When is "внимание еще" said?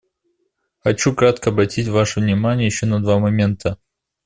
2.21-2.87